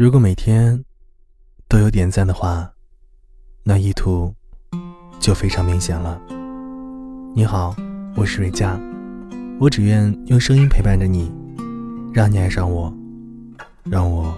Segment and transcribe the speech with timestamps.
[0.00, 0.82] 如果每天
[1.68, 2.72] 都有点赞的话，
[3.62, 4.34] 那意图
[5.20, 6.18] 就非常明显了。
[7.34, 7.76] 你好，
[8.16, 8.80] 我是瑞佳，
[9.60, 11.30] 我只愿用声音陪伴着你，
[12.14, 12.90] 让你爱上我，
[13.84, 14.34] 让我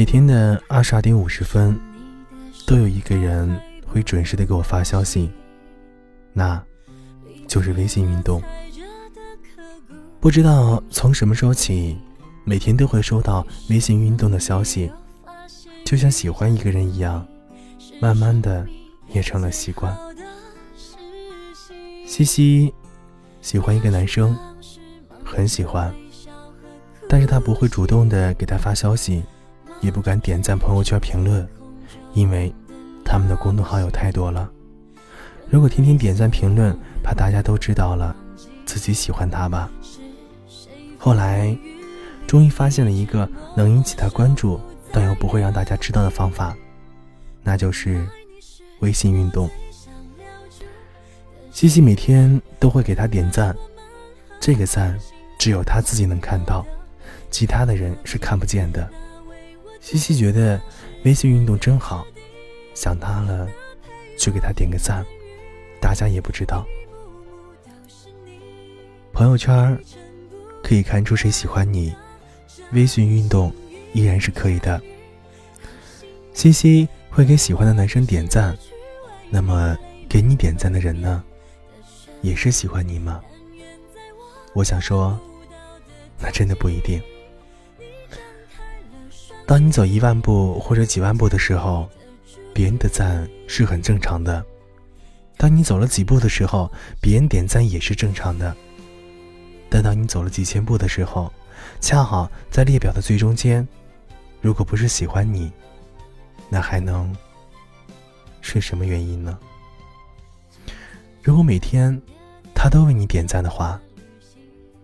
[0.00, 1.78] 每天的二十二点五十分，
[2.66, 5.30] 都有一个人会准时的给我发消息，
[6.32, 6.58] 那
[7.46, 8.42] 就是微信运动。
[10.18, 11.98] 不知道从什么时候起，
[12.44, 14.90] 每天都会收到微信运动的消息，
[15.84, 17.28] 就像喜欢一个人一样，
[18.00, 18.66] 慢慢的
[19.08, 19.94] 也成了习惯。
[22.06, 22.72] 西西
[23.42, 24.34] 喜欢一个男生，
[25.22, 25.94] 很喜欢，
[27.06, 29.22] 但是他不会主动的给他发消息，
[29.80, 31.46] 也不敢点赞朋友圈评论，
[32.14, 32.52] 因为
[33.04, 34.50] 他们的共同好友太多了。
[35.48, 38.14] 如果天天点赞评论，怕大家都知道了
[38.64, 39.70] 自己喜欢他吧。
[40.98, 41.56] 后来，
[42.26, 44.60] 终于发现了一个能引起他关注，
[44.92, 46.56] 但又不会让大家知道的方法，
[47.42, 48.06] 那就是
[48.80, 49.48] 微信运动。
[51.50, 53.56] 西西每天都会给他点赞，
[54.38, 54.96] 这个赞
[55.38, 56.64] 只有他自己能看到，
[57.30, 58.88] 其他的人是看不见的。
[59.80, 60.60] 西西觉得
[61.04, 62.06] 微信运动真好，
[62.74, 63.48] 想他了
[64.16, 65.04] 就给他点个赞，
[65.80, 66.66] 大家也不知道。
[69.12, 69.76] 朋友圈
[70.62, 71.94] 可以看出谁喜欢你，
[72.72, 73.52] 微信运动
[73.92, 74.80] 依然是可以的。
[76.32, 78.56] 西西会给喜欢的男生点赞，
[79.28, 79.76] 那么
[80.08, 81.24] 给你点赞的人呢，
[82.22, 83.20] 也是喜欢你吗？
[84.54, 85.18] 我想说，
[86.18, 87.02] 那真的不一定。
[89.50, 91.90] 当你走一万步或者几万步的时候，
[92.54, 94.40] 别人的赞是很正常的；
[95.36, 96.70] 当你走了几步的时候，
[97.02, 98.56] 别人点赞也是正常的。
[99.68, 101.32] 但当你走了几千步的时候，
[101.80, 103.66] 恰好在列表的最中间，
[104.40, 105.50] 如果不是喜欢你，
[106.48, 107.12] 那还能
[108.40, 109.36] 是什么原因呢？
[111.24, 112.00] 如果每天
[112.54, 113.80] 他都为你点赞的话，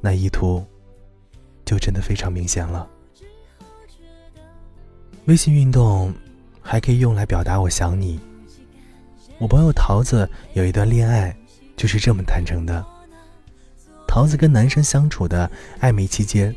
[0.00, 0.66] 那意图
[1.64, 2.90] 就真的非常明显了。
[5.28, 6.10] 微信运动
[6.62, 8.18] 还可以用来表达我想你。
[9.36, 11.36] 我朋友桃子有一段恋爱
[11.76, 12.82] 就是这么谈成的。
[14.06, 15.48] 桃子跟男生相处的
[15.82, 16.54] 暧昧期间，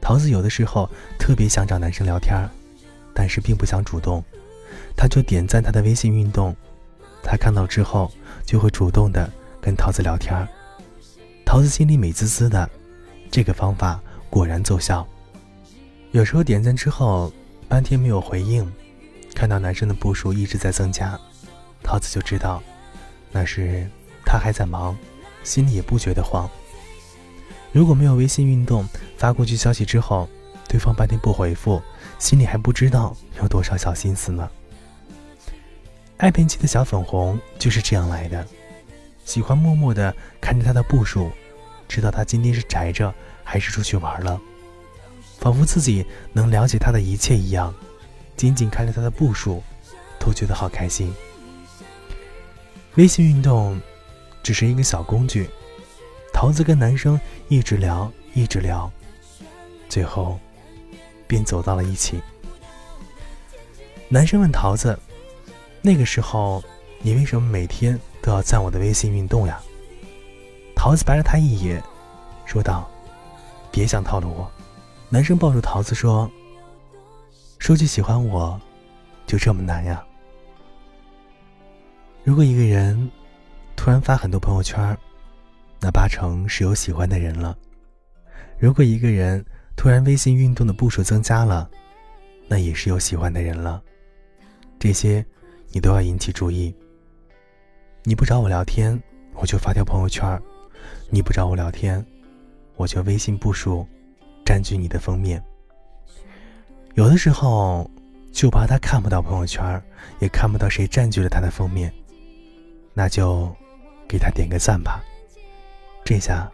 [0.00, 0.88] 桃子有的时候
[1.18, 2.34] 特别想找男生聊天，
[3.12, 4.24] 但是并不想主动，
[4.96, 6.56] 他就点赞他的微信运动，
[7.22, 8.10] 他看到之后
[8.46, 10.34] 就会主动的跟桃子聊天。
[11.44, 12.66] 桃子心里美滋滋的，
[13.30, 14.00] 这个方法
[14.30, 15.06] 果然奏效。
[16.12, 17.30] 有时候点赞之后
[17.68, 18.72] 半天没有回应，
[19.34, 21.18] 看到男生的步数一直在增加，
[21.82, 22.62] 桃子就知道
[23.30, 23.86] 那是
[24.24, 24.96] 他还在忙，
[25.42, 26.48] 心里也不觉得慌。
[27.72, 28.88] 如果没有微信运动
[29.18, 30.28] 发过去消息之后，
[30.68, 31.82] 对方半天不回复，
[32.18, 34.48] 心里还不知道有多少小心思呢。
[36.16, 38.46] 爱骗期的小粉红就是这样来的，
[39.24, 41.30] 喜欢默默的看着他的步数，
[41.86, 43.12] 知道他今天是宅着
[43.44, 44.40] 还是出去玩了，
[45.46, 47.72] 仿佛自己能了解他的一切一样，
[48.36, 49.62] 仅仅看着他的步数，
[50.18, 51.14] 都觉得好开心。
[52.96, 53.80] 微信运动
[54.42, 55.48] 只是一个小工具。
[56.34, 58.90] 桃子跟男生一直聊，一直聊，
[59.88, 60.36] 最后
[61.28, 62.20] 便走到了一起。
[64.08, 64.98] 男生问桃子
[65.80, 66.60] ：“那个时候，
[67.02, 69.62] 你为什么每天都要赞我的微信运动呀？”
[70.74, 71.80] 桃子白了他一眼，
[72.44, 72.90] 说道
[73.70, 74.50] ：“别想套路我。”
[75.08, 76.28] 男生抱住桃子说
[77.60, 78.60] ：“说句喜欢我，
[79.24, 80.04] 就这么难呀？
[82.24, 83.08] 如果一个人
[83.76, 84.96] 突然发很多朋友圈，
[85.80, 87.56] 那八成是有喜欢的人了。
[88.58, 89.44] 如果一个人
[89.76, 91.70] 突然微信运动的步数增加了，
[92.48, 93.80] 那也是有喜欢的人了。
[94.76, 95.24] 这些
[95.70, 96.74] 你都要引起注意。
[98.02, 99.00] 你不找我聊天，
[99.34, 100.36] 我就发条朋友圈；
[101.10, 102.04] 你不找我聊天，
[102.74, 103.86] 我就微信步数
[104.46, 105.42] 占据你的封面。
[106.94, 107.90] 有的时候
[108.32, 109.82] 就怕他看不到朋友圈，
[110.20, 111.92] 也看不到谁占据了他的封面，
[112.94, 113.54] 那就
[114.08, 115.02] 给他点个赞吧。
[116.04, 116.50] 这下，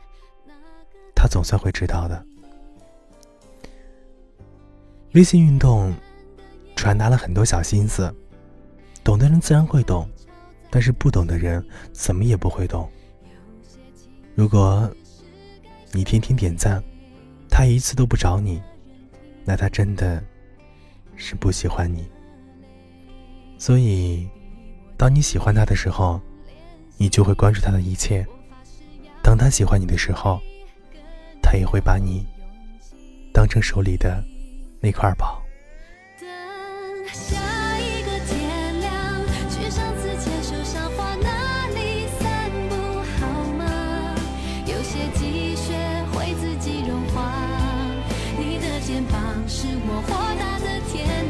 [1.14, 2.24] 他总算会知道的。
[5.12, 5.94] 微信运动
[6.74, 8.12] 传达了很多小心思，
[9.04, 10.08] 懂的人自然会懂，
[10.70, 11.62] 但是不懂的人
[11.92, 12.90] 怎么也不会懂。
[14.34, 14.90] 如果
[15.92, 16.82] 你天天点赞，
[17.54, 18.60] 他一次都不找你，
[19.44, 20.24] 那他真的
[21.16, 22.08] 是不喜欢你。
[23.58, 24.26] 所以，
[24.96, 26.18] 当你喜欢他的时候，
[26.96, 28.24] 你就会关注他的一切；
[29.22, 30.40] 当他喜欢你的时候，
[31.42, 32.26] 他也会把你
[33.34, 34.24] 当成手里的
[34.80, 35.40] 那块宝。
[45.14, 45.74] 积雪
[46.12, 47.01] 会自己融
[49.48, 51.21] 是我豁达的天。